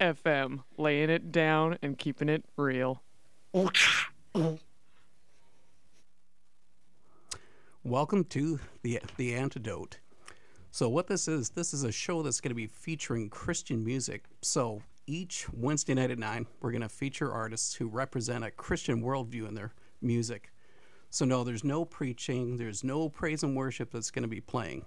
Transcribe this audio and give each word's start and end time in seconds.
FM, 0.00 0.62
laying 0.76 1.08
it 1.08 1.32
down 1.32 1.78
and 1.80 1.98
keeping 1.98 2.28
it 2.28 2.44
real. 2.56 3.02
Welcome 7.82 8.24
to 8.24 8.60
the 8.82 9.00
the 9.16 9.34
antidote. 9.34 9.98
So 10.70 10.90
what 10.90 11.06
this 11.06 11.26
is, 11.28 11.48
this 11.48 11.72
is 11.72 11.84
a 11.84 11.92
show 11.92 12.22
that's 12.22 12.42
going 12.42 12.50
to 12.50 12.54
be 12.54 12.66
featuring 12.66 13.30
Christian 13.30 13.82
music. 13.82 14.24
So 14.42 14.82
each 15.06 15.46
Wednesday 15.50 15.94
night 15.94 16.10
at 16.10 16.18
nine, 16.18 16.46
we're 16.60 16.72
going 16.72 16.82
to 16.82 16.88
feature 16.90 17.32
artists 17.32 17.74
who 17.74 17.88
represent 17.88 18.44
a 18.44 18.50
Christian 18.50 19.00
worldview 19.02 19.48
in 19.48 19.54
their 19.54 19.72
music. 20.02 20.52
So 21.08 21.24
no, 21.24 21.44
there's 21.44 21.64
no 21.64 21.86
preaching, 21.86 22.58
there's 22.58 22.84
no 22.84 23.08
praise 23.08 23.42
and 23.42 23.56
worship 23.56 23.90
that's 23.90 24.10
going 24.10 24.24
to 24.24 24.28
be 24.28 24.42
playing. 24.42 24.84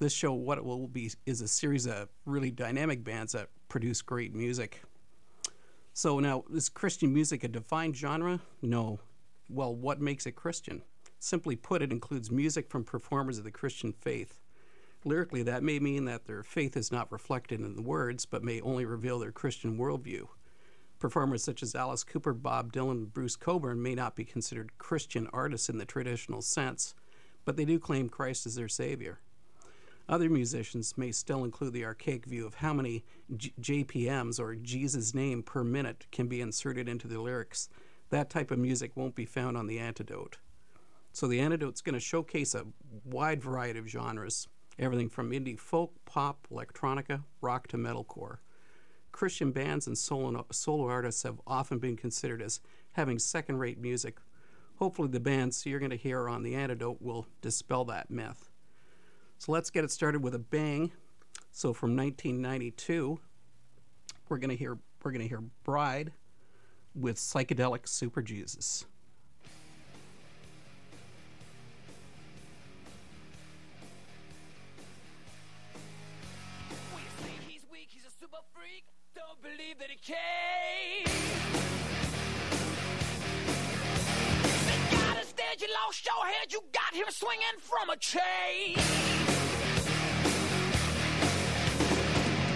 This 0.00 0.12
show, 0.12 0.32
what 0.32 0.58
it 0.58 0.64
will 0.64 0.88
be, 0.88 1.12
is 1.24 1.40
a 1.40 1.46
series 1.46 1.86
of 1.86 2.08
really 2.24 2.50
dynamic 2.50 3.04
bands 3.04 3.32
that 3.32 3.48
produce 3.68 4.02
great 4.02 4.34
music. 4.34 4.82
So 5.92 6.20
now, 6.20 6.44
is 6.52 6.68
Christian 6.68 7.12
music 7.14 7.42
a 7.44 7.48
defined 7.48 7.96
genre? 7.96 8.40
No. 8.60 9.00
Well, 9.48 9.74
what 9.74 10.00
makes 10.00 10.26
it 10.26 10.32
Christian? 10.32 10.82
Simply 11.18 11.56
put, 11.56 11.82
it 11.82 11.92
includes 11.92 12.30
music 12.30 12.68
from 12.68 12.84
performers 12.84 13.38
of 13.38 13.44
the 13.44 13.50
Christian 13.50 13.92
faith. 13.92 14.38
Lyrically, 15.04 15.42
that 15.44 15.62
may 15.62 15.78
mean 15.78 16.04
that 16.04 16.26
their 16.26 16.42
faith 16.42 16.76
is 16.76 16.92
not 16.92 17.10
reflected 17.10 17.60
in 17.60 17.76
the 17.76 17.82
words, 17.82 18.26
but 18.26 18.44
may 18.44 18.60
only 18.60 18.84
reveal 18.84 19.18
their 19.18 19.32
Christian 19.32 19.78
worldview. 19.78 20.26
Performers 20.98 21.44
such 21.44 21.62
as 21.62 21.74
Alice 21.74 22.04
Cooper, 22.04 22.32
Bob 22.32 22.72
Dylan, 22.72 23.12
Bruce 23.12 23.36
Cockburn 23.36 23.82
may 23.82 23.94
not 23.94 24.16
be 24.16 24.24
considered 24.24 24.78
Christian 24.78 25.28
artists 25.32 25.68
in 25.68 25.78
the 25.78 25.84
traditional 25.84 26.42
sense, 26.42 26.94
but 27.44 27.56
they 27.56 27.64
do 27.64 27.78
claim 27.78 28.08
Christ 28.08 28.46
as 28.46 28.56
their 28.56 28.68
Savior. 28.68 29.20
Other 30.08 30.30
musicians 30.30 30.96
may 30.96 31.10
still 31.10 31.42
include 31.42 31.72
the 31.72 31.84
archaic 31.84 32.26
view 32.26 32.46
of 32.46 32.54
how 32.54 32.72
many 32.72 33.04
JPMs 33.32 34.38
or 34.38 34.54
Jesus 34.54 35.14
name 35.14 35.42
per 35.42 35.64
minute 35.64 36.06
can 36.12 36.28
be 36.28 36.40
inserted 36.40 36.88
into 36.88 37.08
the 37.08 37.20
lyrics. 37.20 37.68
That 38.10 38.30
type 38.30 38.52
of 38.52 38.58
music 38.58 38.92
won't 38.94 39.16
be 39.16 39.24
found 39.24 39.56
on 39.56 39.66
the 39.66 39.80
antidote. 39.80 40.38
So 41.12 41.26
the 41.26 41.40
antidote's 41.40 41.80
going 41.80 41.94
to 41.94 42.00
showcase 42.00 42.54
a 42.54 42.66
wide 43.04 43.42
variety 43.42 43.80
of 43.80 43.88
genres, 43.88 44.46
everything 44.78 45.08
from 45.08 45.30
indie 45.30 45.58
folk, 45.58 45.92
pop, 46.04 46.46
electronica, 46.52 47.24
rock 47.40 47.66
to 47.68 47.76
metalcore. 47.76 48.38
Christian 49.10 49.50
bands 49.50 49.86
and 49.88 49.98
solo, 49.98 50.46
solo 50.52 50.88
artists 50.88 51.22
have 51.24 51.40
often 51.46 51.78
been 51.78 51.96
considered 51.96 52.42
as 52.42 52.60
having 52.92 53.18
second 53.18 53.58
rate 53.58 53.78
music. 53.78 54.18
Hopefully, 54.76 55.08
the 55.08 55.18
bands 55.18 55.64
you're 55.64 55.80
going 55.80 55.90
to 55.90 55.96
hear 55.96 56.28
on 56.28 56.42
the 56.42 56.54
antidote 56.54 57.00
will 57.00 57.26
dispel 57.40 57.84
that 57.86 58.10
myth. 58.10 58.50
So 59.38 59.52
let's 59.52 59.70
get 59.70 59.84
it 59.84 59.90
started 59.90 60.22
with 60.22 60.34
a 60.34 60.38
bang. 60.38 60.92
So 61.52 61.72
from 61.72 61.96
1992, 61.96 63.18
we're 64.28 64.38
going 64.38 64.50
to 64.50 64.56
hear 64.56 64.78
we're 65.02 65.12
to 65.22 65.28
hear 65.28 65.42
Bride 65.62 66.12
with 66.94 67.16
psychedelic 67.16 67.86
Super 67.86 68.22
Jesus. 68.22 68.84
Weak. 78.56 78.84
Don't 79.14 79.40
believe 79.42 79.78
that 79.78 79.90
he. 79.90 81.75
Stage, 85.56 85.68
you 85.68 85.74
lost 85.86 86.06
your 86.06 86.26
head, 86.26 86.52
you 86.52 86.60
got 86.72 86.94
him 86.94 87.06
swinging 87.10 87.58
from 87.60 87.90
a 87.90 87.96
chain. 87.96 88.76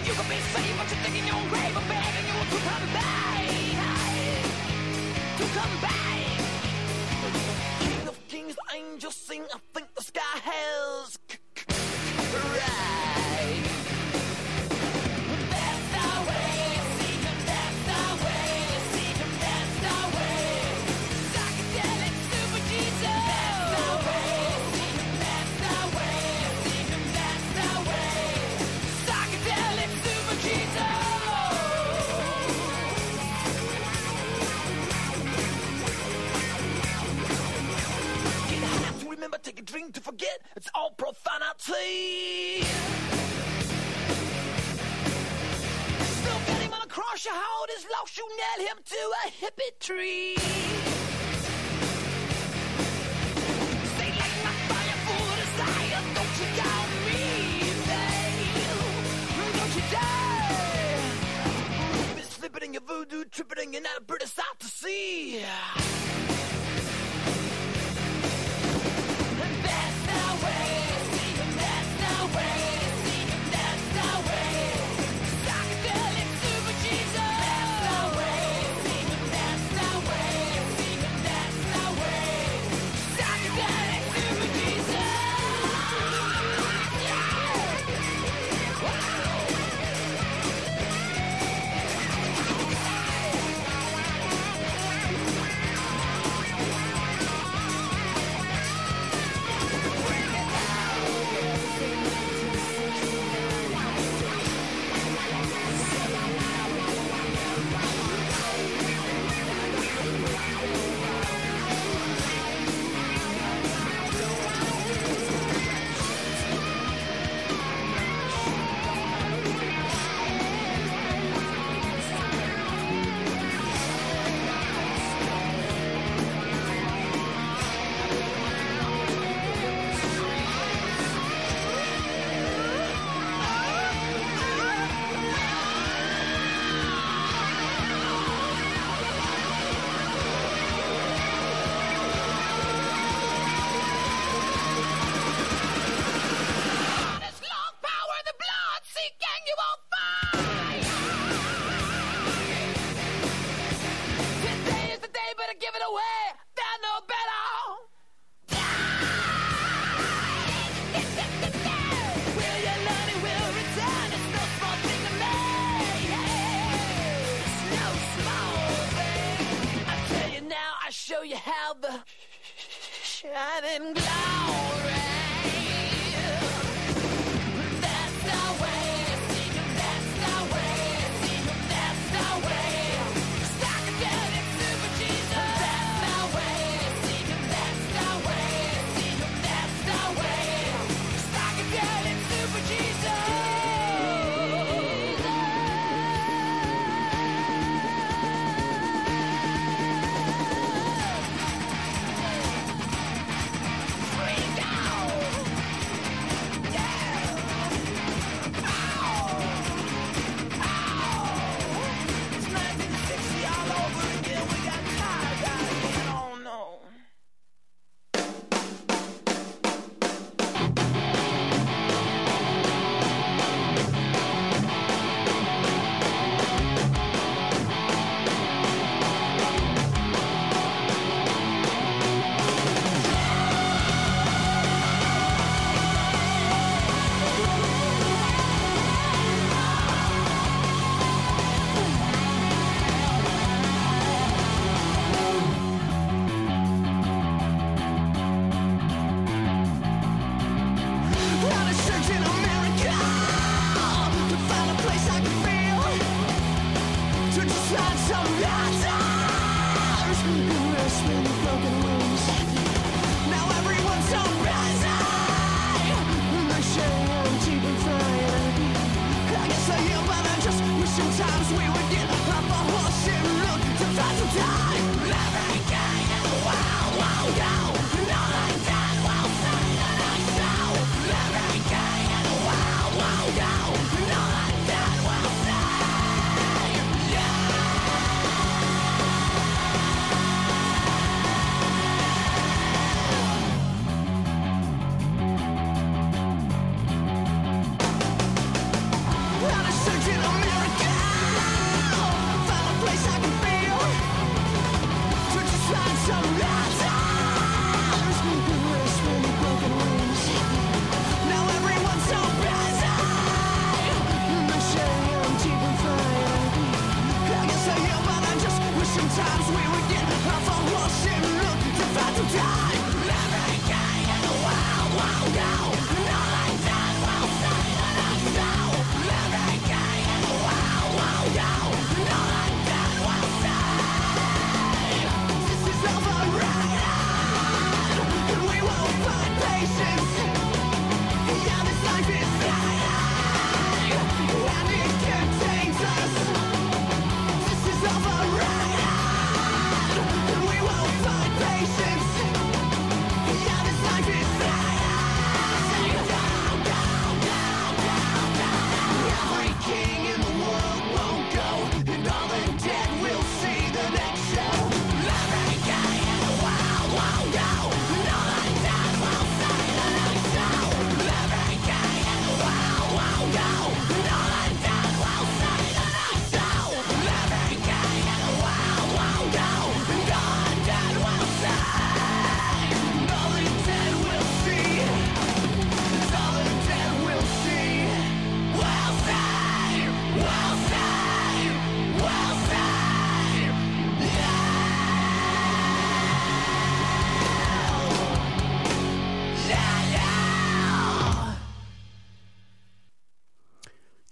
You 0.05 0.13
can 0.13 0.29
be 0.29 0.35
saved, 0.35 0.77
but 0.77 0.89
you're 0.89 1.01
thinking 1.03 1.27
your 1.27 1.49
grave, 1.49 1.73
but 1.73 1.87
begging 1.87 2.27
you 2.27 2.39
to 2.49 2.57
come 2.69 2.93
back. 2.93 3.49
To 5.37 5.45
come 5.59 5.81
back. 5.81 6.39
King 7.79 8.07
of 8.07 8.27
kings, 8.27 8.55
angels 8.75 9.15
sing, 9.15 9.43
I 9.53 9.59
think 9.73 9.87
the 9.95 10.03
sky 10.03 10.39
has 10.43 11.17
take 39.51 39.59
a 39.59 39.65
drink 39.65 39.93
to 39.93 39.99
forget. 39.99 40.39
It's 40.55 40.69
all 40.73 40.91
profanity. 40.91 42.63
Still 46.19 46.39
got 46.47 46.61
him 46.61 46.73
on 46.73 46.81
a 46.81 46.87
cross, 46.87 47.25
you 47.25 47.31
hold 47.33 47.69
his 47.75 47.85
lost, 47.91 48.17
you 48.17 48.25
nail 48.29 48.65
him 48.69 48.77
to 48.85 48.95
a 48.95 49.29
hippie 49.29 49.77
tree. 49.79 50.37
Stay 53.95 54.11
my 54.45 54.53
fire 54.69 54.95
of 54.95 55.01
desire, 55.43 56.01
don't 56.15 56.35
you 56.39 56.47
me, 57.07 57.21
babe. 57.89 59.57
Don't 59.57 59.73
you. 59.75 59.83
Been 62.15 62.29
slipping 62.29 62.63
in 62.63 62.71
your 62.73 62.83
voodoo, 62.83 63.25
tripping 63.25 63.73
British 64.07 64.39
out 64.39 64.59
to. 64.59 65.41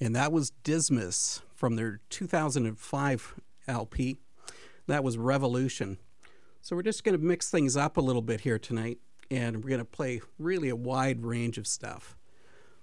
and 0.10 0.16
that 0.16 0.32
was 0.32 0.54
Dismas 0.63 1.44
from 1.54 1.75
their 1.75 2.00
2005 2.10 3.36
LP. 3.68 4.18
That 4.88 5.04
was 5.04 5.20
Revolution. 5.20 6.00
So 6.62 6.75
we're 6.75 6.82
just 6.82 7.04
going 7.04 7.16
to 7.16 7.24
mix 7.24 7.51
things 7.51 7.78
up 7.78 7.96
a 7.96 8.01
little 8.01 8.24
bit 8.24 8.42
here 8.42 8.58
tonight, 8.58 8.98
and 9.30 9.58
we're 9.58 9.70
going 9.70 9.78
to 9.78 9.86
play 9.86 10.22
really 10.39 10.70
a 10.70 10.75
wide 10.75 11.24
range 11.24 11.60
of 11.60 11.68
stuff. 11.68 12.18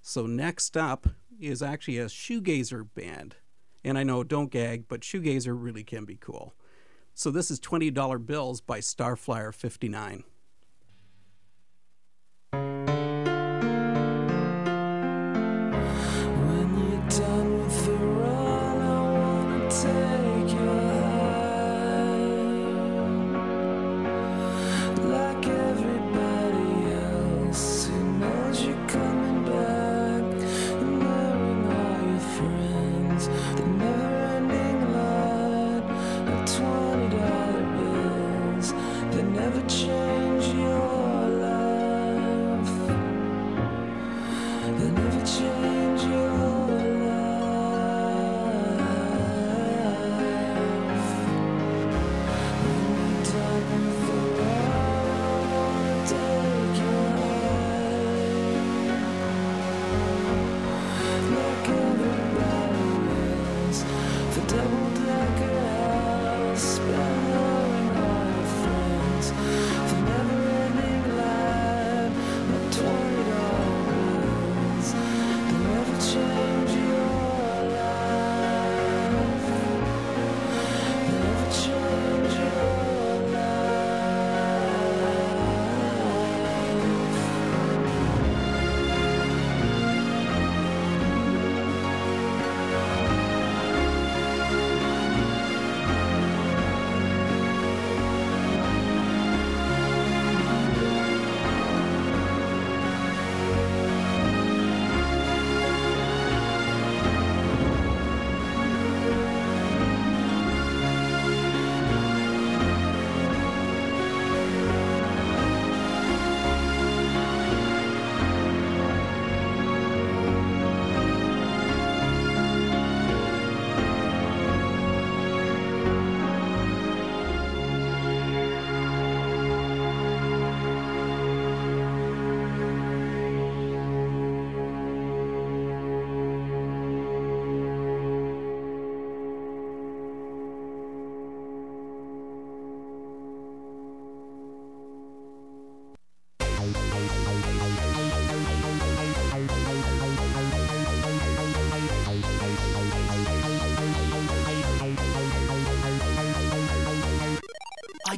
So 0.02 0.26
next 0.26 0.76
up 0.76 1.08
is 1.40 1.62
actually 1.62 1.98
a 1.98 2.04
shoegazer 2.04 2.86
band. 2.94 3.34
And 3.82 3.98
I 3.98 4.04
know, 4.04 4.22
don't 4.22 4.52
gag, 4.52 4.86
but 4.86 5.00
shoegazer 5.00 5.60
really 5.60 5.82
can 5.82 6.04
be 6.04 6.14
cool. 6.14 6.54
So 7.12 7.32
this 7.32 7.50
is 7.50 7.58
$20 7.58 8.24
Bills 8.24 8.60
by 8.60 8.78
Starflyer 8.78 9.52
59. 9.52 10.22
done. 17.18 17.45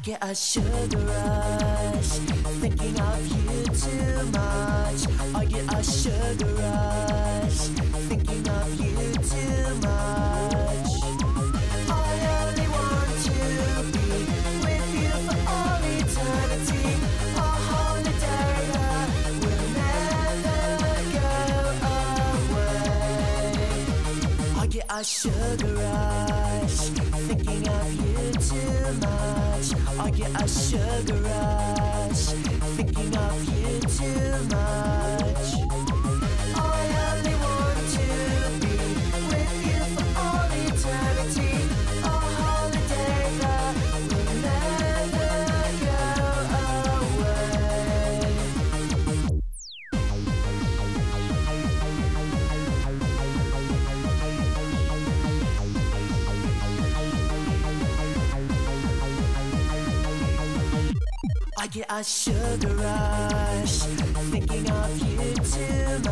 Get 0.09 0.25
a 0.25 0.35
sugar 0.35 0.97
rush 0.97 2.13
thinking 2.63 2.99
of 2.99 3.27
you 3.29 3.63
too 3.75 4.25
much. 4.33 5.05
Oh, 5.21 5.33
I 5.35 5.45
get 5.45 5.75
a 5.75 5.83
sugar 5.85 6.47
rush 6.47 7.69
thinking 8.09 8.49
of 8.49 8.81
you 8.81 8.97
too 9.33 9.75
much. 9.85 10.93
I 11.91 11.93
only 12.41 12.69
want 12.77 13.13
to 13.27 13.37
be 13.93 14.09
with 14.65 14.89
you 14.97 15.13
for 15.27 15.39
all 15.47 15.83
eternity. 16.01 16.87
A 17.37 17.49
holiday 17.69 18.55
that 18.73 19.09
will 19.43 19.67
never 19.77 20.61
go 21.17 21.33
away. 22.49 22.73
Oh, 24.57 24.63
I 24.63 24.67
get 24.69 24.87
a 24.89 25.05
sugar 25.05 25.75
rush 25.75 26.28
I 30.01 30.11
get 30.11 30.43
a 30.43 30.47
sugar 30.47 31.15
rush 31.15 31.68
a 61.99 62.05
sugar 62.05 62.75
rush. 62.77 63.79
Thinking 64.31 64.71
of 64.71 64.99
you 64.99 65.35
too 65.35 66.08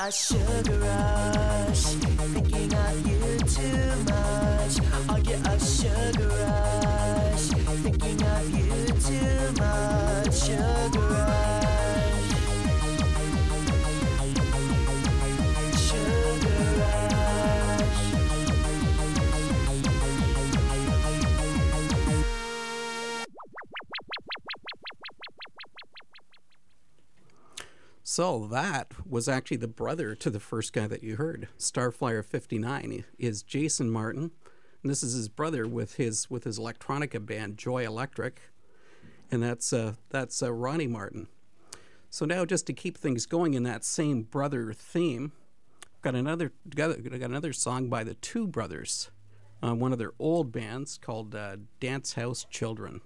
a 0.00 0.12
sugar 0.12 0.78
rush 0.78 1.82
thinking 2.32 2.72
of 2.72 3.06
you 3.08 3.17
So 28.18 28.48
that 28.50 28.94
was 29.08 29.28
actually 29.28 29.58
the 29.58 29.68
brother 29.68 30.16
to 30.16 30.28
the 30.28 30.40
first 30.40 30.72
guy 30.72 30.88
that 30.88 31.04
you 31.04 31.14
heard. 31.14 31.46
Starflyer 31.56 32.24
59 32.24 33.04
is 33.16 33.44
Jason 33.44 33.92
Martin. 33.92 34.32
And 34.82 34.90
this 34.90 35.04
is 35.04 35.12
his 35.12 35.28
brother 35.28 35.68
with 35.68 35.94
his 35.98 36.28
with 36.28 36.42
his 36.42 36.58
electronica 36.58 37.24
band 37.24 37.58
Joy 37.58 37.86
Electric. 37.86 38.40
And 39.30 39.40
that's 39.40 39.72
uh, 39.72 39.92
that's 40.10 40.42
uh, 40.42 40.52
Ronnie 40.52 40.88
Martin. 40.88 41.28
So 42.10 42.26
now 42.26 42.44
just 42.44 42.66
to 42.66 42.72
keep 42.72 42.98
things 42.98 43.24
going 43.24 43.54
in 43.54 43.62
that 43.62 43.84
same 43.84 44.22
brother 44.22 44.72
theme, 44.72 45.30
I've 45.84 46.02
got 46.02 46.16
another 46.16 46.50
got, 46.74 46.98
another 46.98 47.52
song 47.52 47.88
by 47.88 48.02
the 48.02 48.14
two 48.14 48.48
brothers 48.48 49.12
on 49.62 49.78
one 49.78 49.92
of 49.92 50.00
their 50.00 50.14
old 50.18 50.50
bands 50.50 50.98
called 51.00 51.36
uh, 51.36 51.58
Dance 51.78 52.14
House 52.14 52.44
Children. 52.50 53.00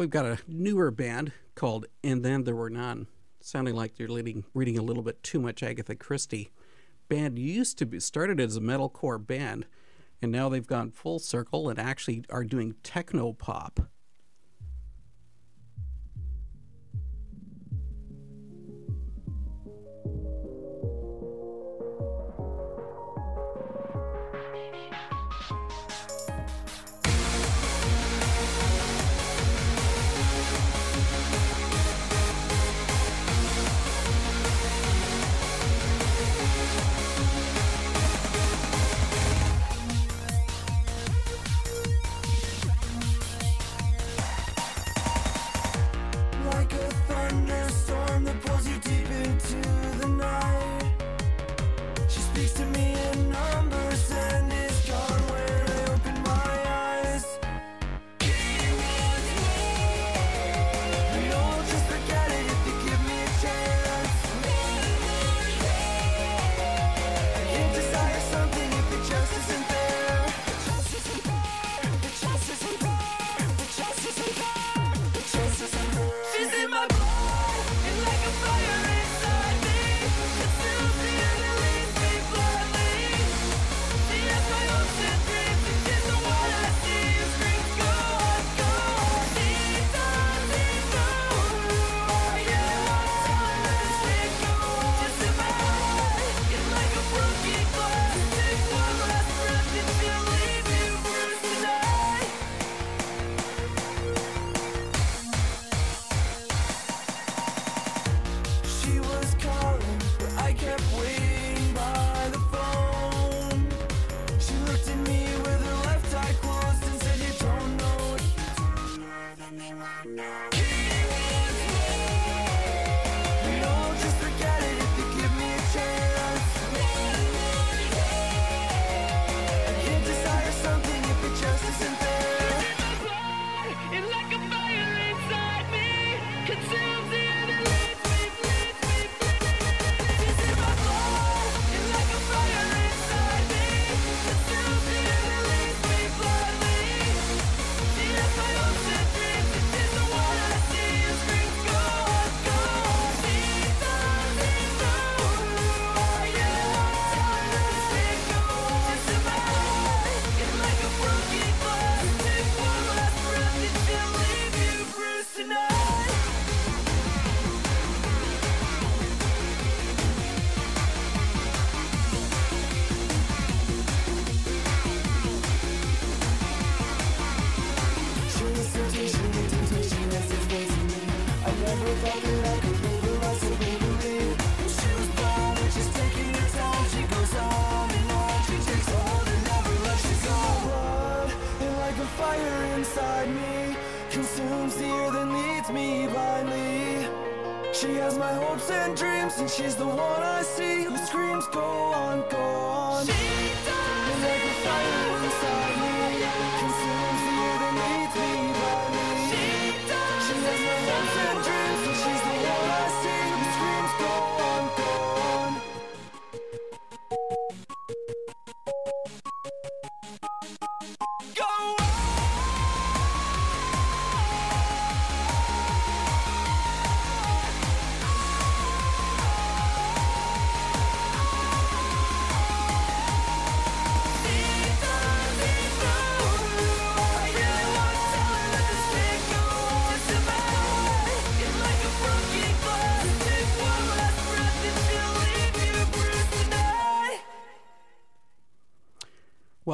we've 0.00 0.08
got 0.08 0.24
a 0.24 0.38
newer 0.48 0.90
band 0.90 1.30
called 1.54 1.84
And 2.02 2.24
Then 2.24 2.44
There 2.44 2.56
Were 2.56 2.70
None, 2.70 3.06
sounding 3.42 3.74
like 3.74 3.96
they're 3.96 4.08
reading, 4.08 4.44
reading 4.54 4.78
a 4.78 4.82
little 4.82 5.02
bit 5.02 5.22
too 5.22 5.38
much 5.38 5.62
Agatha 5.62 5.94
Christie. 5.94 6.52
Band 7.10 7.38
used 7.38 7.76
to 7.76 7.84
be 7.84 8.00
started 8.00 8.40
as 8.40 8.56
a 8.56 8.60
metalcore 8.60 9.24
band, 9.24 9.66
and 10.22 10.32
now 10.32 10.48
they've 10.48 10.66
gone 10.66 10.90
full 10.90 11.18
circle 11.18 11.68
and 11.68 11.78
actually 11.78 12.24
are 12.30 12.44
doing 12.44 12.76
techno 12.82 13.34
pop. 13.34 13.90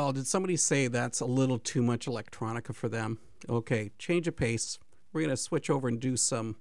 well, 0.07 0.13
did 0.13 0.29
somebody 0.29 0.57
say 0.57 0.87
that's 0.87 1.19
a 1.19 1.27
little 1.27 1.59
too 1.59 1.83
much 1.83 2.07
electronica 2.07 2.73
for 2.73 2.89
them? 2.89 3.19
Okay, 3.49 3.91
change 3.99 4.29
of 4.29 4.37
pace. 4.37 4.79
We're 5.13 5.23
going 5.23 5.31
to 5.31 5.37
switch 5.37 5.69
over 5.69 5.89
and 5.89 5.99
do 5.99 6.17
some 6.17 6.55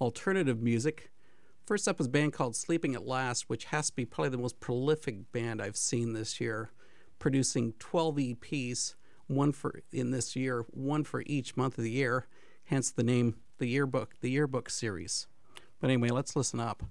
alternative 0.00 0.60
music. 0.60 1.12
First 1.64 1.86
up 1.86 2.00
is 2.00 2.06
a 2.06 2.10
band 2.10 2.32
called 2.32 2.56
Sleeping 2.56 2.96
at 2.96 3.06
Last, 3.06 3.48
which 3.48 3.66
has 3.66 3.90
to 3.90 3.94
be 3.94 4.04
probably 4.04 4.30
the 4.30 4.38
most 4.38 4.58
prolific 4.58 5.30
band 5.30 5.62
I've 5.62 5.76
seen 5.76 6.12
this 6.12 6.40
year, 6.40 6.72
producing 7.20 7.74
12 7.78 8.16
EPs, 8.16 8.96
one 9.28 9.52
for 9.52 9.80
in 9.92 10.10
this 10.10 10.34
year, 10.34 10.66
one 10.72 11.04
for 11.04 11.22
each 11.24 11.56
month 11.56 11.78
of 11.78 11.84
the 11.84 11.92
year, 11.92 12.26
hence 12.64 12.90
the 12.90 13.04
name 13.04 13.36
The 13.58 13.68
Yearbook, 13.68 14.14
the 14.22 14.30
Yearbook 14.32 14.68
series. 14.70 15.28
But 15.78 15.90
anyway, 15.90 16.08
let's 16.08 16.34
listen 16.34 16.58
up. 16.58 16.82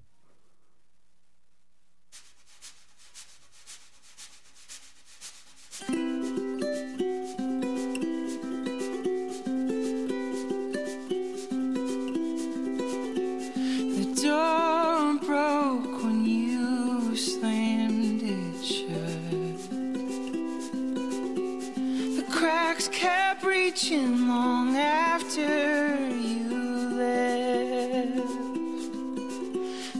reaching 23.67 24.29
long 24.29 24.77
after 24.77 25.99
you 26.07 26.49
left. 26.95 28.31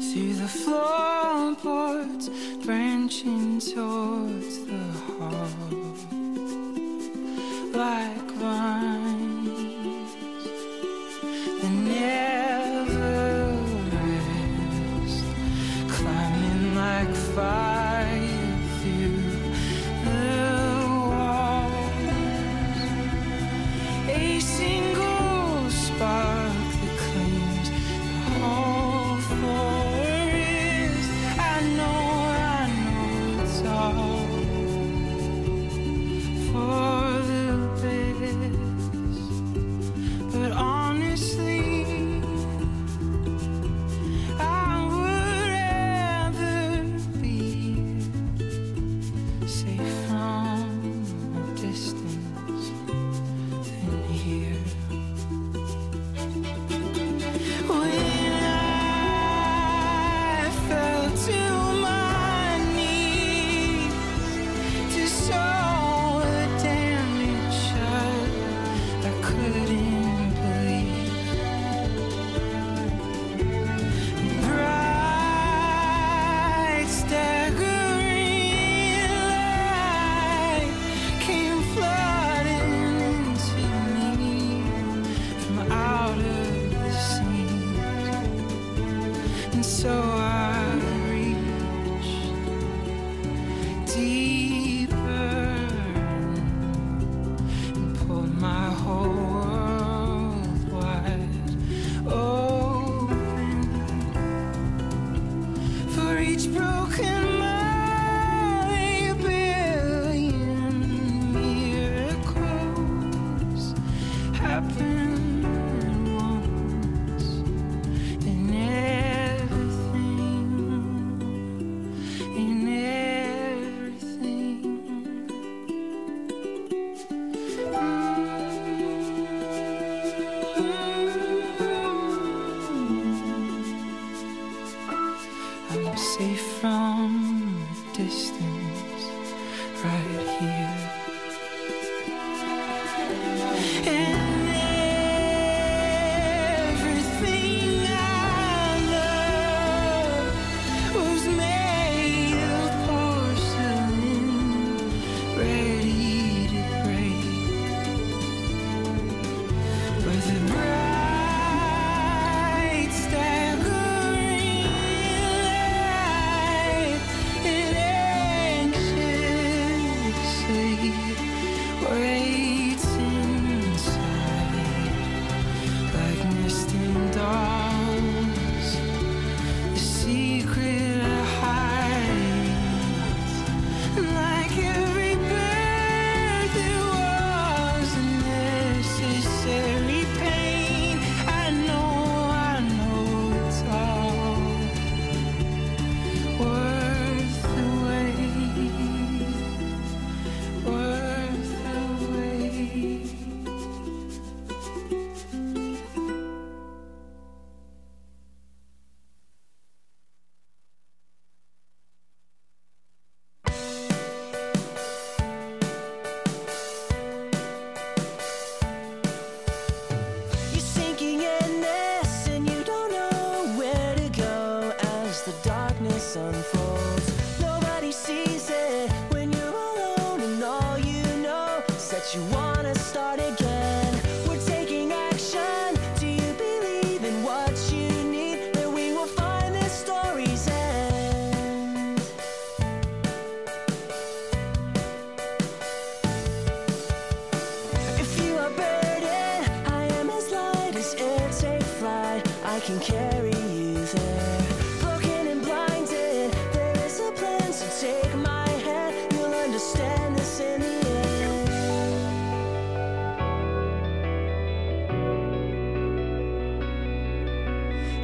Through 0.08 0.36
the 0.36 0.48
floorboards, 0.48 2.30
branching 2.64 3.60
tall 3.60 4.17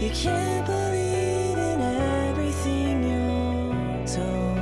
You 0.03 0.09
can't 0.09 0.65
believe 0.65 1.57
in 1.57 1.79
everything 1.79 3.03
you're 3.09 4.05
told. 4.05 4.59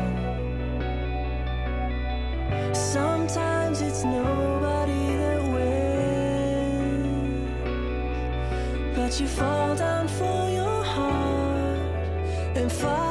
Sometimes 2.76 3.82
it's 3.82 4.04
nobody 4.04 5.16
that 5.22 5.42
wins, 5.54 6.16
but 8.96 9.20
you 9.20 9.28
fall 9.28 9.76
down 9.76 10.08
for 10.08 10.48
your 10.52 10.84
heart 10.84 11.80
and 12.56 12.72
fly. 12.72 13.11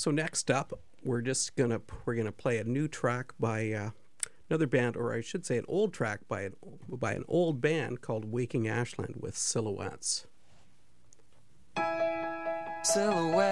So 0.00 0.10
next 0.10 0.50
up, 0.50 0.72
we're 1.04 1.20
just 1.20 1.56
gonna 1.56 1.82
we're 2.06 2.14
gonna 2.14 2.32
play 2.32 2.56
a 2.56 2.64
new 2.64 2.88
track 2.88 3.34
by 3.38 3.70
uh, 3.70 3.90
another 4.48 4.66
band, 4.66 4.96
or 4.96 5.12
I 5.12 5.20
should 5.20 5.44
say, 5.44 5.58
an 5.58 5.66
old 5.68 5.92
track 5.92 6.20
by 6.26 6.40
an 6.40 6.56
by 6.88 7.12
an 7.12 7.24
old 7.28 7.60
band 7.60 8.00
called 8.00 8.24
Waking 8.24 8.66
Ashland 8.66 9.16
with 9.20 9.36
Silhouettes. 9.36 10.26
Silhouettes, 12.82 13.44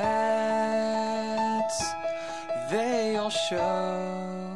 they 2.70 3.16
all 3.16 3.28
show 3.28 4.47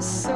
so 0.00 0.35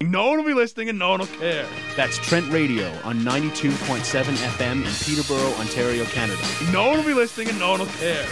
No 0.00 0.28
one 0.28 0.38
will 0.38 0.44
be 0.44 0.54
listening 0.54 0.88
and 0.88 0.98
no 0.98 1.10
one 1.10 1.20
will 1.20 1.26
care. 1.26 1.66
That's 1.96 2.18
Trent 2.18 2.50
Radio 2.52 2.86
on 3.02 3.18
92.7 3.18 4.22
FM 4.22 4.86
in 4.86 4.92
Peterborough, 5.04 5.52
Ontario, 5.58 6.04
Canada. 6.04 6.40
No 6.72 6.88
one 6.88 6.98
will 6.98 7.04
be 7.06 7.14
listening 7.14 7.48
and 7.48 7.58
no 7.58 7.72
one 7.72 7.80
will 7.80 7.86
care. 7.86 8.24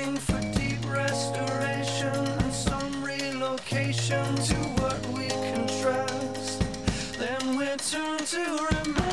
looking 0.00 0.16
for 0.16 0.40
deep 0.58 0.78
restoration 0.86 2.14
and 2.14 2.52
some 2.52 3.04
relocation 3.04 4.34
to 4.36 4.54
what 4.80 5.06
we 5.08 5.28
can 5.28 5.66
trust. 5.80 6.62
Then 7.18 7.58
we 7.58 7.66
turn 7.76 8.18
to 8.18 8.68
remember. 8.70 9.09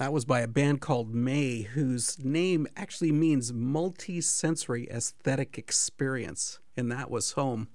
That 0.00 0.14
was 0.14 0.24
by 0.24 0.40
a 0.40 0.48
band 0.48 0.80
called 0.80 1.14
Mae, 1.14 1.60
whose 1.60 2.18
name 2.24 2.66
actually 2.74 3.12
means 3.12 3.52
multi-sensory 3.52 4.88
aesthetic 4.90 5.58
experience, 5.58 6.58
and 6.74 6.90
that 6.90 7.10
was 7.10 7.32
home. 7.32 7.68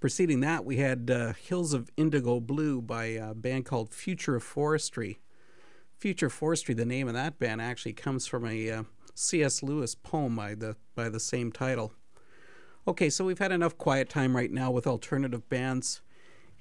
Preceding 0.00 0.40
that, 0.40 0.64
we 0.64 0.78
had 0.78 1.10
uh, 1.10 1.34
Hills 1.34 1.74
of 1.74 1.90
Indigo 1.98 2.40
Blue 2.40 2.80
by 2.80 3.04
a 3.04 3.34
band 3.34 3.66
called 3.66 3.92
Future 3.92 4.36
of 4.36 4.42
Forestry. 4.42 5.20
Future 5.98 6.30
Forestry, 6.30 6.74
the 6.74 6.86
name 6.86 7.06
of 7.06 7.12
that 7.12 7.38
band 7.38 7.60
actually 7.60 7.92
comes 7.92 8.26
from 8.26 8.46
a 8.46 8.70
uh, 8.70 8.82
C.S. 9.14 9.62
Lewis 9.62 9.94
poem 9.94 10.34
by 10.34 10.54
the 10.54 10.76
by 10.94 11.10
the 11.10 11.20
same 11.20 11.52
title. 11.52 11.92
Okay, 12.88 13.10
so 13.10 13.26
we've 13.26 13.38
had 13.38 13.52
enough 13.52 13.76
quiet 13.76 14.08
time 14.08 14.34
right 14.34 14.50
now 14.50 14.70
with 14.70 14.86
alternative 14.86 15.46
bands. 15.50 16.00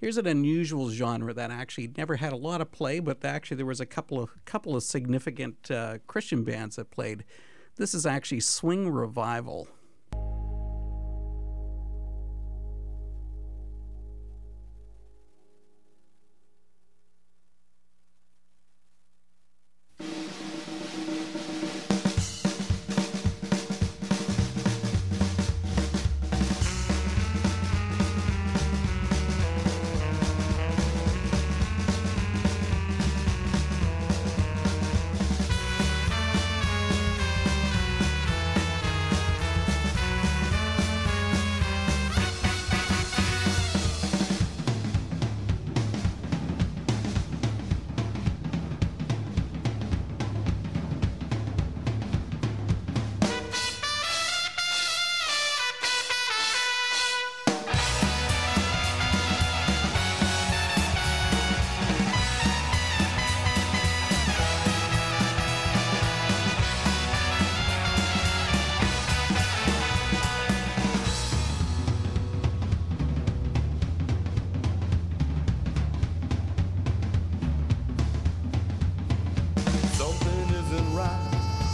Here's 0.02 0.18
an 0.18 0.26
unusual 0.26 0.90
genre 0.90 1.32
that 1.32 1.52
actually 1.52 1.94
never 1.96 2.16
had 2.16 2.34
a 2.34 2.36
lot 2.36 2.60
of 2.60 2.72
play, 2.72 3.00
but 3.00 3.24
actually 3.24 3.58
there 3.58 3.68
was 3.68 3.80
a 3.80 3.86
couple 3.86 4.20
of 4.20 4.32
couple 4.46 4.76
of 4.76 4.82
significant 4.82 5.70
uh, 5.70 6.00
Christian 6.08 6.44
bands 6.44 6.78
that 6.78 6.90
played. 6.90 7.24
This 7.76 7.94
is 7.94 8.08
actually 8.08 8.40
swing 8.40 8.90
revival. 8.90 9.68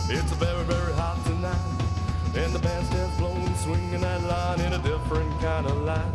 It's 0.09 0.31
a 0.31 0.35
very, 0.35 0.63
very 0.63 0.93
hot 0.93 1.19
tonight. 1.25 1.59
And 2.33 2.53
the 2.53 2.59
bandstand's 2.59 3.17
blowing, 3.17 3.53
swinging 3.55 3.99
that 3.99 4.23
line 4.23 4.61
in 4.61 4.71
a 4.71 4.79
different 4.79 5.29
kind 5.41 5.65
of 5.65 5.75
light. 5.83 6.11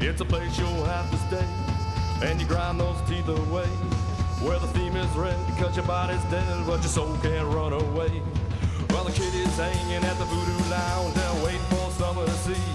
It's 0.00 0.20
a 0.20 0.24
place 0.24 0.58
you'll 0.58 0.84
have 0.84 1.08
to 1.12 1.16
stay. 1.28 1.46
And 2.26 2.40
you 2.40 2.46
grind 2.48 2.80
those 2.80 3.00
teeth 3.08 3.28
away. 3.28 3.70
Where 4.42 4.58
the 4.58 4.66
theme 4.68 4.96
is 4.96 5.06
red 5.14 5.38
because 5.46 5.76
your 5.76 5.86
body's 5.86 6.24
dead, 6.24 6.66
but 6.66 6.80
your 6.80 6.90
soul 6.90 7.16
can't 7.22 7.46
run 7.54 7.72
away. 7.72 8.10
While 8.90 9.04
the 9.04 9.12
kid 9.12 9.32
is 9.32 9.56
hanging 9.56 10.02
at 10.02 10.18
the 10.18 10.24
voodoo 10.24 10.70
lounge 10.70 11.16
and 11.16 11.44
waiting 11.44 11.60
for 11.70 11.90
summer 11.92 12.26
to 12.26 12.36
see. 12.42 12.66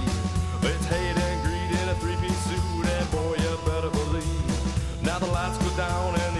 It's 0.64 0.86
hate 0.86 1.18
and 1.18 1.44
greed 1.44 1.72
in 1.82 1.90
a 1.90 1.96
three-piece 1.96 2.42
suit, 2.48 2.86
and 2.88 3.12
boy, 3.12 3.36
you 3.44 3.58
better 3.66 3.90
believe. 3.90 5.04
Now 5.04 5.20
the 5.20 5.28
lights 5.28 5.58
go 5.58 5.70
down 5.76 6.16
and 6.16 6.35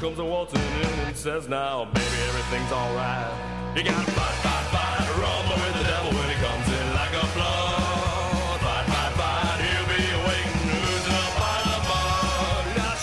comes 0.00 0.18
a 0.18 0.24
waltzing 0.24 0.58
in 0.80 0.98
and 1.06 1.16
says, 1.16 1.46
"Now, 1.46 1.84
baby, 1.84 2.20
everything's 2.28 2.72
alright." 2.72 3.76
You 3.76 3.82
gotta 3.82 4.10
fight, 4.16 4.36
fight, 4.44 4.66
fight, 4.72 5.04
rumble 5.20 5.58
with 5.62 5.74
the 5.76 5.84
devil 5.84 6.10
when 6.18 6.28
he 6.32 6.36
comes 6.40 6.66
in 6.78 6.86
like 7.00 7.12
a 7.22 7.26
flood. 7.36 8.60
Fight, 8.64 8.86
fight, 8.92 9.12
fight, 9.20 9.60
he'll 9.60 9.88
be 9.92 10.00
waiting, 10.26 10.56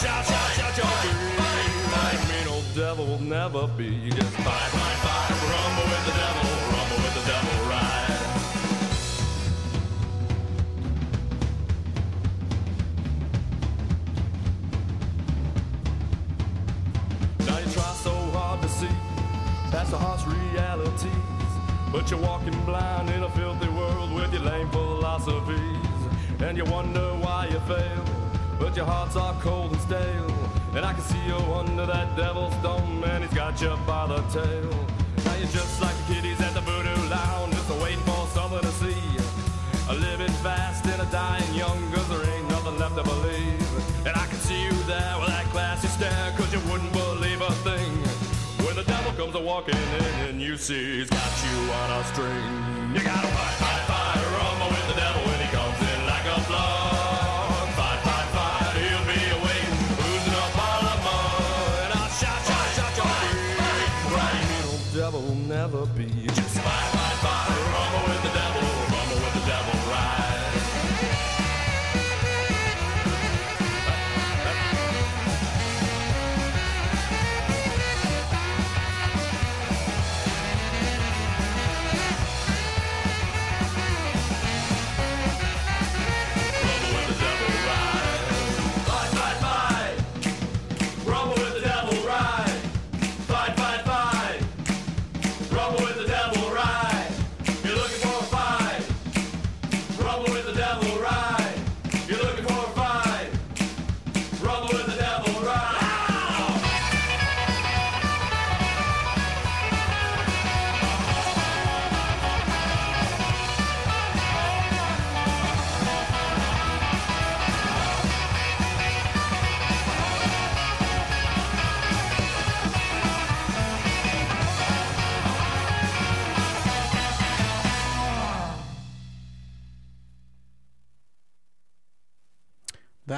shout, 0.02 0.26
shout, 0.26 0.50
shout 0.58 0.76
your 0.82 0.90
mean 2.34 2.48
old 2.48 2.66
devil 2.74 3.06
will 3.06 3.22
never 3.22 3.68
be. 3.78 3.90
You 4.06 4.12
just 4.12 4.36
fight, 4.48 4.72
fight, 4.78 4.98
fight, 5.06 5.32
rumble 5.52 5.88
with 5.94 6.04
the 6.08 6.17
past 19.88 19.92
the 19.92 19.98
harsh 19.98 20.38
realities, 20.52 21.12
but 21.92 22.10
you're 22.10 22.20
walking 22.20 22.58
blind 22.66 23.10
in 23.10 23.24
a 23.24 23.30
filthy 23.30 23.70
world 23.70 24.12
with 24.14 24.34
your 24.34 24.42
lame 24.42 24.70
philosophies, 24.70 26.02
and 26.40 26.58
you 26.58 26.66
wonder 26.66 27.14
why 27.22 27.48
you 27.48 27.60
fail, 27.62 28.04
but 28.60 28.76
your 28.76 28.86
hearts 28.86 29.16
are 29.16 29.34
cold 29.42 29.72
and 29.72 29.82
stale, 29.82 30.32
And 30.76 30.86
I 30.86 30.94
can 30.94 31.02
see 31.02 31.26
you 31.26 31.38
under 31.54 31.86
that 31.86 32.16
devil's 32.16 32.54
dome, 32.56 33.04
and 33.04 33.24
he's 33.24 33.34
got 33.34 33.62
you 33.62 33.76
by 33.88 34.08
the 34.08 34.22
tail. 34.30 34.70
Now 35.26 35.36
you're 35.36 35.48
just 35.48 35.82
like 35.82 35.96
the 36.06 36.14
kiddies 36.14 36.42
at 36.42 36.54
the 36.54 36.62
voodoo 36.62 37.10
lounge, 37.10 37.54
just 37.54 37.72
waiting 37.82 38.04
for 38.04 38.28
something 38.28 38.62
to 38.62 38.74
see. 38.82 39.04
A 39.90 39.96
living 39.96 40.36
fast 40.44 40.86
and 40.86 41.02
a 41.02 41.06
dying 41.06 41.54
comes 49.28 49.44
a 49.44 49.46
walking 49.46 49.76
in 49.76 50.30
and 50.30 50.42
you 50.42 50.56
see 50.56 51.00
he's 51.00 51.10
got 51.10 51.32
you 51.44 51.72
on 51.72 52.00
a 52.00 52.04
string. 52.06 52.96
You 52.96 53.02
gotta 53.04 53.28
fight, 53.28 53.56
fight, 53.60 53.84
fight, 53.92 54.24
rumble 54.40 54.70
with 54.70 54.88
the 54.88 54.94
devil 54.94 55.22
when 55.24 55.40
he 55.40 55.48
comes 55.52 55.80
in 55.92 56.06
like 56.06 56.26
a 56.26 56.40
flood. 56.48 57.68
Fight, 57.76 58.00
fight, 58.08 58.28
fight, 58.36 58.74
he'll 58.80 59.04
be 59.04 59.20
awaiting, 59.38 59.80
oozing 60.08 60.38
up 60.44 60.56
all 60.56 60.82
the 60.88 60.96
mud. 61.04 61.12
Ah, 61.12 61.84
and 61.84 61.94
I'll 62.00 62.12
shot, 62.22 62.40
shot, 62.48 62.68
shot 62.78 62.94
your 62.96 63.12
feet. 63.20 64.16
Right, 64.16 64.44
you 64.48 64.60
know, 64.64 65.04
devil 65.04 65.22
will 65.22 65.36
never 65.36 65.86
be. 65.88 66.08
Just 66.28 66.60
fight, 66.60 66.97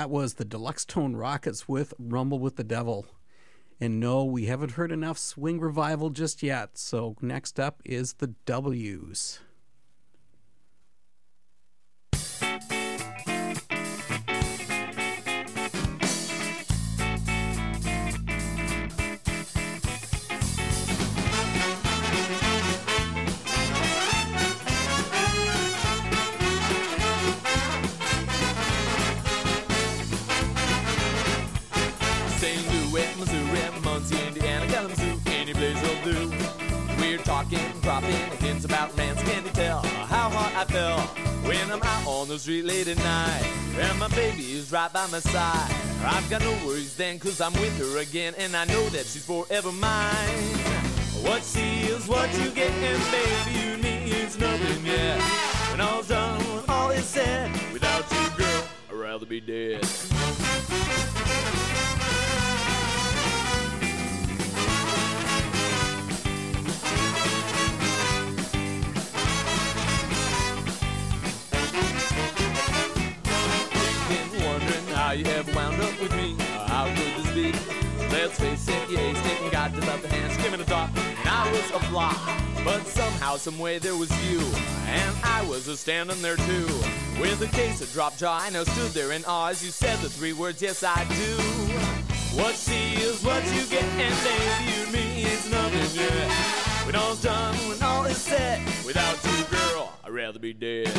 Was 0.09 0.33
the 0.33 0.43
Deluxetone 0.43 1.15
Rockets 1.15 1.67
with 1.67 1.93
Rumble 1.99 2.39
with 2.39 2.55
the 2.55 2.63
Devil. 2.63 3.05
And 3.79 3.99
no, 3.99 4.25
we 4.25 4.47
haven't 4.47 4.71
heard 4.71 4.91
enough 4.91 5.19
swing 5.19 5.59
revival 5.59 6.09
just 6.09 6.41
yet. 6.41 6.79
So 6.79 7.15
next 7.21 7.59
up 7.59 7.79
is 7.85 8.13
the 8.13 8.33
W's. 8.47 9.39
Street 42.39 42.63
late 42.63 42.87
at 42.87 42.97
night 42.97 43.43
and 43.79 43.99
my 43.99 44.07
baby 44.09 44.53
is 44.53 44.71
right 44.71 44.91
by 44.93 45.05
my 45.07 45.19
side. 45.19 45.75
I've 46.05 46.29
got 46.29 46.41
no 46.41 46.51
worries 46.65 46.95
then 46.95 47.19
cause 47.19 47.41
I'm 47.41 47.51
with 47.53 47.77
her 47.79 47.99
again 47.99 48.33
and 48.37 48.55
I 48.55 48.63
know 48.63 48.87
that 48.89 49.05
she's 49.05 49.25
forever 49.25 49.73
mine. 49.73 50.55
What 51.21 51.43
she 51.43 51.89
is, 51.91 52.07
what 52.07 52.33
you 52.39 52.49
get, 52.51 52.71
and 52.71 53.11
baby, 53.11 53.59
you 53.59 53.77
need 53.77 54.39
nothing 54.39 54.85
yet. 54.85 55.21
When 55.71 55.81
all's 55.81 56.07
done, 56.07 56.41
all 56.69 56.91
is 56.91 57.03
said, 57.03 57.51
without 57.73 58.09
you, 58.09 58.29
girl, 58.37 58.63
I'd 58.89 58.95
rather 58.95 59.25
be 59.25 59.41
dead. 59.41 59.85
Wound 75.59 75.81
up 75.81 75.99
with 75.99 76.15
me. 76.15 76.35
Uh, 76.39 76.67
how 76.67 76.85
could 76.87 77.13
this 77.17 77.31
be? 77.33 77.51
Let's 78.09 78.39
face 78.39 78.67
it, 78.67 78.89
you 78.89 78.97
ain't 78.97 79.17
sticking 79.17 79.49
got 79.49 79.73
to 79.73 79.81
love 79.85 80.01
the 80.01 80.07
hands, 80.07 80.35
give 80.37 80.53
it 80.53 80.61
a 80.61 80.63
thought. 80.63 80.89
And 80.95 81.27
I 81.27 81.51
was 81.51 81.69
a 81.71 81.79
flop, 81.87 82.17
but 82.63 82.87
somehow, 82.87 83.35
some 83.35 83.59
way 83.59 83.77
there 83.77 83.95
was 83.95 84.09
you, 84.29 84.39
and 84.87 85.15
I 85.23 85.45
was 85.47 85.67
a 85.67 85.75
standing 85.75 86.21
there 86.21 86.37
too. 86.37 86.67
With 87.19 87.41
a 87.41 87.47
case 87.55 87.81
of 87.81 87.91
drop 87.91 88.17
jaw, 88.17 88.39
I 88.41 88.49
now 88.49 88.63
stood 88.63 88.91
there 88.91 89.11
in 89.11 89.25
awe 89.25 89.49
as 89.49 89.63
you 89.63 89.71
said 89.71 89.99
the 89.99 90.09
three 90.09 90.33
words, 90.33 90.61
yes 90.61 90.83
I 90.83 91.03
do. 91.21 91.33
What 92.41 92.55
she 92.55 92.95
is, 93.03 93.21
what 93.23 93.43
you 93.53 93.65
get, 93.67 93.83
and 93.83 94.15
baby, 94.23 94.71
you 94.71 94.83
and 94.83 94.93
me 94.93 95.23
is 95.23 95.51
nothing 95.51 96.01
yet. 96.01 96.31
When 96.85 96.95
all's 96.95 97.21
done, 97.21 97.55
when 97.69 97.83
all 97.83 98.05
is 98.05 98.17
said, 98.17 98.65
without 98.85 99.17
you, 99.25 99.43
girl, 99.45 99.93
I'd 100.05 100.11
rather 100.11 100.39
be 100.39 100.53
dead. 100.53 100.89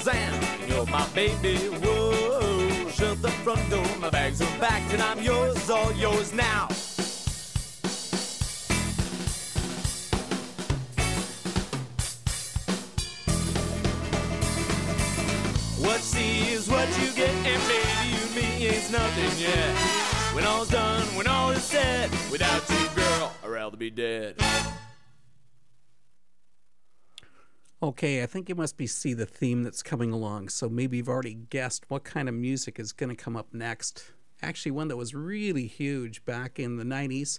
Alakazam, 0.00 0.68
you're 0.68 0.86
my 0.86 1.06
baby. 1.08 1.56
Whoa, 1.56 2.88
shut 2.90 3.20
the 3.22 3.30
front 3.42 3.68
door, 3.70 3.84
my 3.98 4.10
bags 4.10 4.40
are 4.40 4.58
packed 4.58 4.92
and 4.92 5.02
I'm 5.02 5.20
yours, 5.20 5.68
all 5.68 5.92
yours 5.92 6.32
now. 6.32 6.68
What 15.78 16.00
she 16.00 16.52
is, 16.52 16.68
what 16.68 16.88
you 17.00 17.12
get, 17.14 17.30
and 17.30 17.62
baby, 17.68 18.08
you 18.08 18.40
me 18.40 18.66
is 18.66 18.90
nothing 18.90 19.38
yet. 19.38 19.76
When 20.34 20.46
all's 20.46 20.70
done, 20.70 21.06
when 21.16 21.26
all 21.26 21.50
is 21.50 21.62
said, 21.62 22.10
without 22.30 22.68
you, 22.70 22.88
girl, 22.94 23.32
I'd 23.44 23.50
rather 23.50 23.76
be 23.76 23.90
dead. 23.90 24.36
Okay, 27.82 28.22
I 28.22 28.26
think 28.26 28.50
you 28.50 28.54
must 28.54 28.76
be 28.76 28.86
see 28.86 29.14
the 29.14 29.24
theme 29.24 29.62
that's 29.62 29.82
coming 29.82 30.12
along. 30.12 30.50
So 30.50 30.68
maybe 30.68 30.98
you've 30.98 31.08
already 31.08 31.32
guessed 31.32 31.86
what 31.88 32.04
kind 32.04 32.28
of 32.28 32.34
music 32.34 32.78
is 32.78 32.92
going 32.92 33.08
to 33.08 33.16
come 33.16 33.38
up 33.38 33.54
next. 33.54 34.12
Actually, 34.42 34.72
one 34.72 34.88
that 34.88 34.98
was 34.98 35.14
really 35.14 35.66
huge 35.66 36.22
back 36.26 36.58
in 36.58 36.76
the 36.76 36.84
90s. 36.84 37.38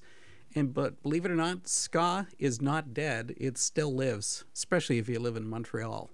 And 0.56 0.74
but 0.74 1.04
believe 1.04 1.26
it 1.26 1.32
or 1.32 1.36
not, 1.36 1.68
ska 1.68 2.28
is 2.40 2.60
not 2.60 2.92
dead. 2.92 3.36
It 3.38 3.60
still 3.60 3.94
lives, 3.94 4.44
especially 4.56 4.98
if 4.98 5.08
you 5.08 5.20
live 5.20 5.36
in 5.36 5.48
Montreal. 5.48 6.10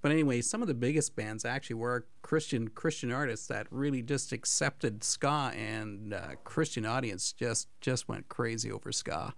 But 0.00 0.12
anyway, 0.12 0.42
some 0.42 0.62
of 0.62 0.68
the 0.68 0.74
biggest 0.74 1.16
bands 1.16 1.44
actually 1.44 1.74
were 1.74 2.06
Christian 2.22 2.68
Christian 2.68 3.10
artists 3.10 3.48
that 3.48 3.66
really 3.72 4.00
just 4.00 4.30
accepted 4.30 5.02
ska, 5.02 5.50
and 5.56 6.14
uh, 6.14 6.36
Christian 6.44 6.86
audience 6.86 7.32
just 7.32 7.66
just 7.80 8.08
went 8.08 8.28
crazy 8.28 8.70
over 8.70 8.92
ska. 8.92 9.34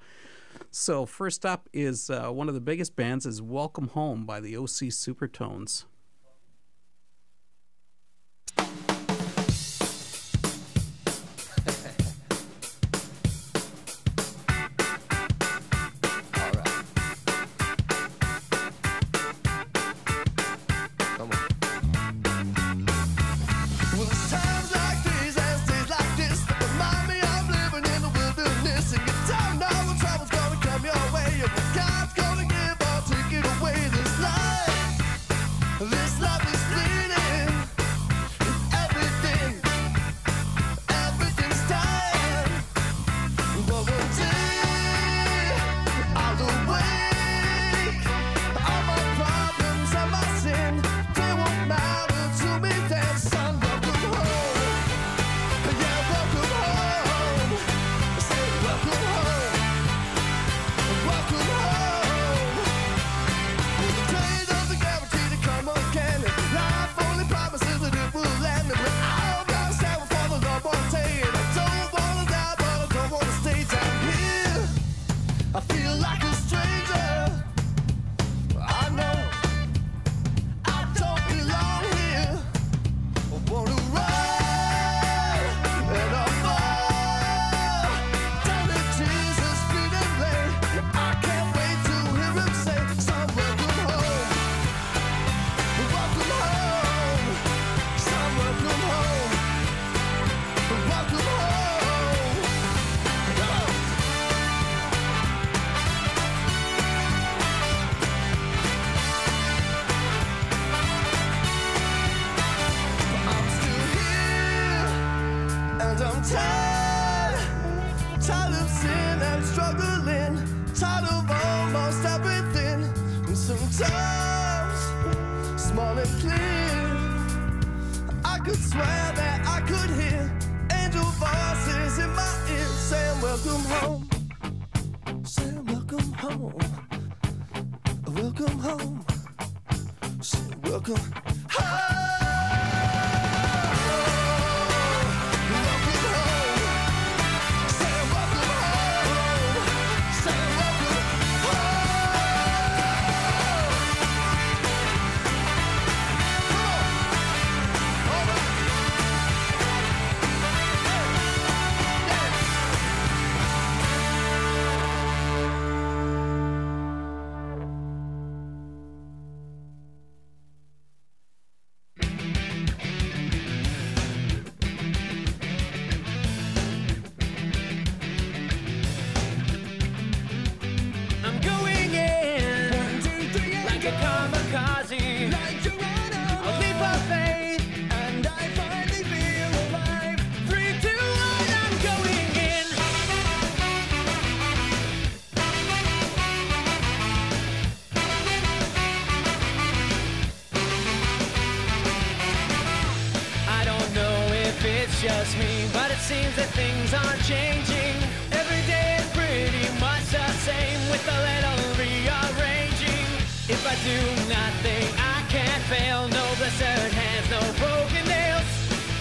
So 0.71 1.07
first 1.07 1.45
up 1.47 1.69
is 1.73 2.11
uh, 2.11 2.31
one 2.31 2.49
of 2.49 2.55
the 2.55 2.61
biggest 2.61 2.97
bands 2.97 3.27
is 3.27 3.41
Welcome 3.41 3.89
Home 3.89 4.25
by 4.27 4.41
the 4.41 4.57
OC 4.57 4.91
Supertones. 4.91 5.85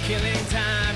killing 0.08 0.46
time. 0.46 0.87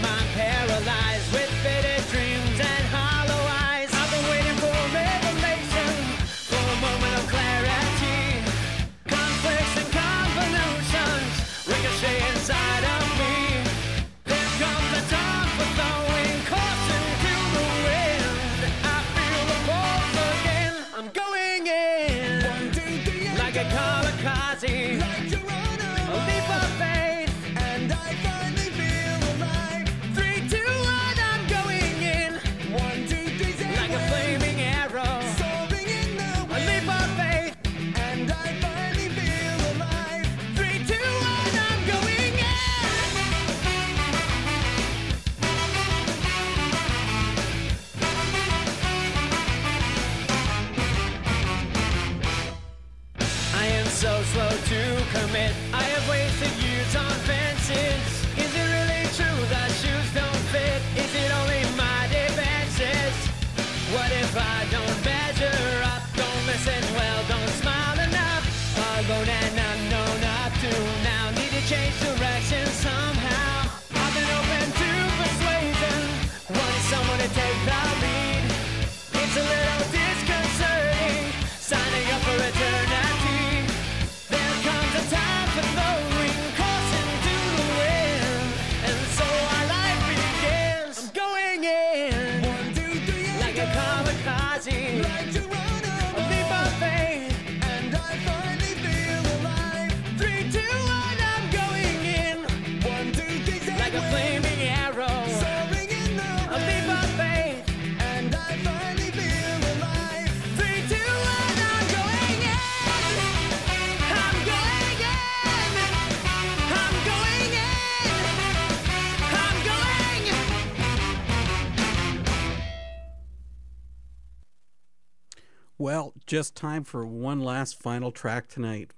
Just 126.32 126.56
time 126.56 126.86
for 126.86 127.06
one 127.06 127.42
last 127.42 127.78
final 127.78 128.10
track 128.10 128.48
tonight. 128.48 128.92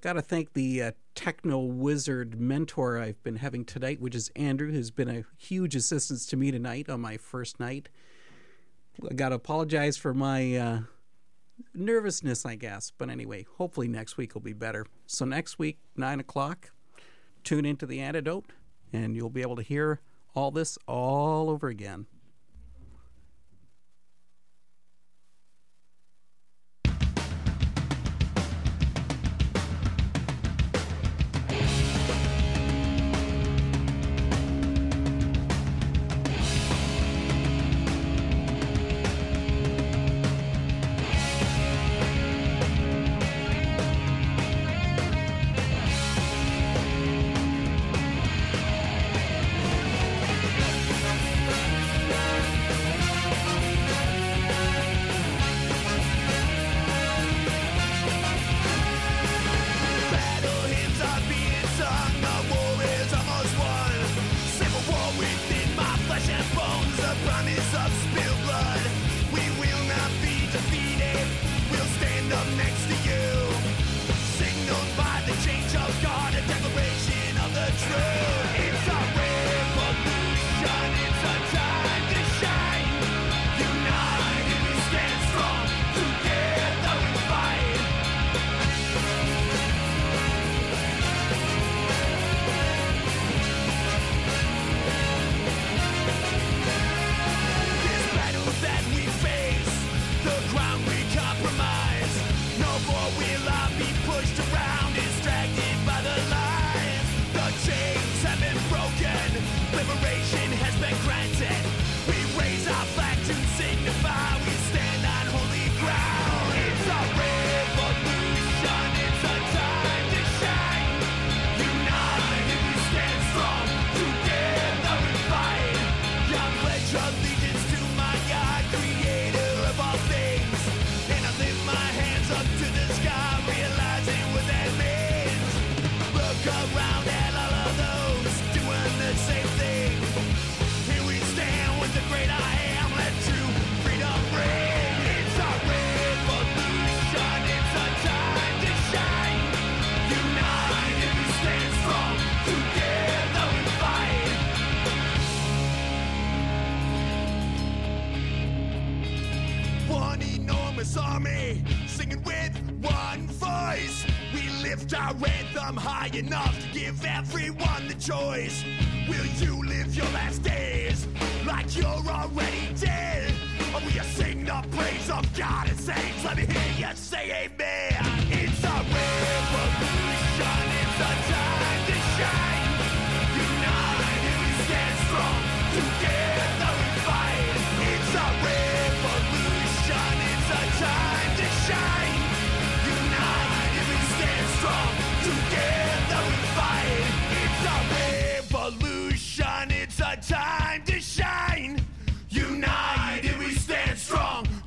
Got 0.00 0.12
to 0.12 0.22
thank 0.22 0.52
the 0.52 0.80
uh, 0.80 0.92
techno 1.16 1.58
wizard 1.58 2.40
mentor 2.40 3.00
I've 3.00 3.20
been 3.24 3.34
having 3.34 3.64
tonight, 3.64 4.00
which 4.00 4.14
is 4.14 4.30
Andrew, 4.36 4.70
who's 4.70 4.92
been 4.92 5.08
a 5.08 5.24
huge 5.36 5.74
assistance 5.74 6.24
to 6.26 6.36
me 6.36 6.52
tonight 6.52 6.88
on 6.88 7.00
my 7.00 7.16
first 7.16 7.58
night. 7.58 7.88
I 9.10 9.14
got 9.14 9.30
to 9.30 9.34
apologize 9.34 9.96
for 9.96 10.14
my 10.14 10.54
uh, 10.54 10.80
nervousness, 11.74 12.46
I 12.46 12.54
guess. 12.54 12.92
But 12.96 13.10
anyway, 13.10 13.44
hopefully 13.56 13.88
next 13.88 14.16
week 14.16 14.34
will 14.34 14.40
be 14.40 14.52
better. 14.52 14.86
So 15.08 15.24
next 15.24 15.58
week, 15.58 15.78
9 15.96 16.20
o'clock, 16.20 16.70
tune 17.42 17.64
into 17.64 17.86
The 17.86 17.98
Antidote, 17.98 18.52
and 18.92 19.16
you'll 19.16 19.30
be 19.30 19.42
able 19.42 19.56
to 19.56 19.62
hear 19.62 20.00
all 20.32 20.52
this 20.52 20.78
all 20.86 21.50
over 21.50 21.66
again. 21.66 22.06